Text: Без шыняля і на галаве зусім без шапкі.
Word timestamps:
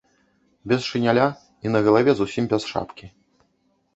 Без 0.71 0.87
шыняля 0.93 1.27
і 1.67 1.73
на 1.75 1.79
галаве 1.87 2.11
зусім 2.19 2.43
без 2.53 2.61
шапкі. 2.73 3.05